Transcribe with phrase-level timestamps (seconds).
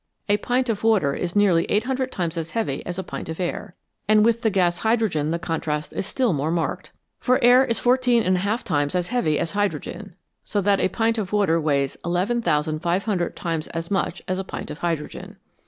[0.27, 3.75] A pint of water is nearly 800 times as heavy as a pint of air,
[4.07, 6.91] and with the gas hydrogen the contrast is still more marked.
[7.19, 10.89] For air is fourteen and a half times as heavy as hydrogen, so that a
[10.89, 15.37] pint of water weighs 11,500 times as much as a pint of hydrogen.